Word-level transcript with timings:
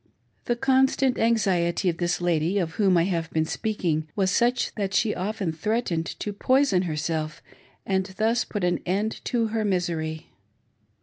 The 0.45 0.55
constant 0.55 1.19
anxiety 1.19 1.87
of 1.87 1.97
this 1.97 2.19
lady, 2.19 2.57
of 2.57 2.71
whom 2.71 2.97
I 2.97 3.03
have 3.03 3.29
been, 3.29 3.45
speaking, 3.45 4.09
was 4.15 4.31
such 4.31 4.73
that 4.73 4.95
she 4.95 5.13
often 5.13 5.51
threatened 5.51 6.07
to 6.19 6.33
poison 6.33 6.81
herself 6.89 7.43
and 7.85 8.07
thus 8.17 8.43
put 8.43 8.63
an 8.63 8.79
end 8.83 9.23
to 9.25 9.49
her 9.49 9.63
misery. 9.63 10.31